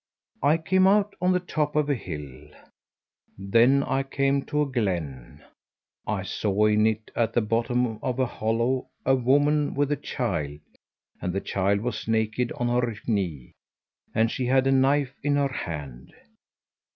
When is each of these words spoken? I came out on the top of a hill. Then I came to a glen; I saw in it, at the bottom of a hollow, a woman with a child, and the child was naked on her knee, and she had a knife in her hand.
I 0.41 0.57
came 0.57 0.87
out 0.87 1.13
on 1.21 1.31
the 1.31 1.39
top 1.39 1.75
of 1.75 1.87
a 1.87 1.93
hill. 1.93 2.47
Then 3.37 3.83
I 3.83 4.01
came 4.01 4.41
to 4.45 4.63
a 4.63 4.65
glen; 4.65 5.43
I 6.07 6.23
saw 6.23 6.65
in 6.65 6.87
it, 6.87 7.11
at 7.15 7.33
the 7.33 7.41
bottom 7.41 7.99
of 8.01 8.17
a 8.17 8.25
hollow, 8.25 8.87
a 9.05 9.13
woman 9.15 9.75
with 9.75 9.91
a 9.91 9.95
child, 9.95 10.59
and 11.21 11.31
the 11.33 11.39
child 11.39 11.81
was 11.81 12.07
naked 12.07 12.51
on 12.53 12.67
her 12.67 12.95
knee, 13.05 13.51
and 14.15 14.31
she 14.31 14.47
had 14.47 14.65
a 14.65 14.71
knife 14.71 15.13
in 15.21 15.35
her 15.35 15.49
hand. 15.53 16.11